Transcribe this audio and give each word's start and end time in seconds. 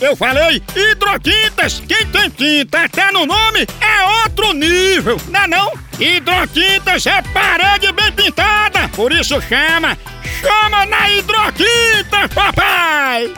Eu 0.00 0.14
falei 0.14 0.62
hidrotintas. 0.76 1.82
Quem 1.86 2.06
tem 2.06 2.30
tinta 2.30 2.84
até 2.84 3.10
no 3.10 3.26
nome 3.26 3.66
é 3.80 4.22
outro 4.22 4.52
nível, 4.52 5.20
não 5.28 5.40
é 5.40 5.46
não? 5.48 5.72
Hidrotintas 5.98 7.04
é 7.06 7.20
parede 7.22 7.90
bem 7.92 8.12
pintada, 8.12 8.88
por 8.94 9.12
isso 9.12 9.40
chama, 9.40 9.98
chama 10.40 10.86
na 10.86 11.10
hidrotinta, 11.10 12.28
papai! 12.32 13.32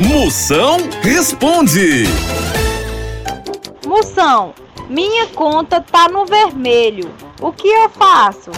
Moção 0.00 0.78
responde. 1.02 2.04
Moção, 3.84 4.54
minha 4.88 5.26
conta 5.26 5.80
tá 5.80 6.08
no 6.08 6.24
vermelho. 6.24 7.14
O 7.40 7.52
que 7.52 7.68
eu 7.68 7.90
faço? 7.90 8.50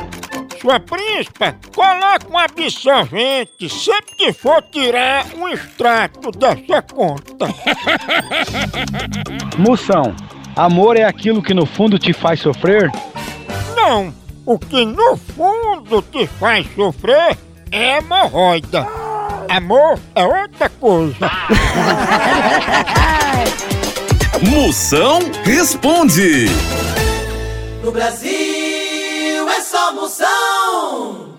Sua 0.60 0.78
príncipa, 0.78 1.56
coloque 1.74 2.26
um 2.30 2.36
absorvente 2.36 3.66
sempre 3.70 4.14
que 4.14 4.30
for 4.30 4.60
tirar 4.70 5.24
um 5.34 5.48
extrato 5.48 6.30
dessa 6.32 6.82
conta. 6.82 7.46
Moção, 9.56 10.14
amor 10.54 10.98
é 10.98 11.04
aquilo 11.04 11.42
que 11.42 11.54
no 11.54 11.64
fundo 11.64 11.98
te 11.98 12.12
faz 12.12 12.40
sofrer? 12.40 12.92
Não, 13.74 14.12
o 14.44 14.58
que 14.58 14.84
no 14.84 15.16
fundo 15.16 16.02
te 16.02 16.26
faz 16.26 16.66
sofrer 16.74 17.38
é 17.72 17.96
hemorroida. 17.96 18.86
Amor 19.48 19.98
é 20.14 20.26
outra 20.26 20.68
coisa. 20.68 21.30
Moção 24.46 25.20
responde. 25.42 26.48
No 27.82 27.90
Brasil 27.90 28.59
Somos 29.70 30.18
moção. 30.18 31.29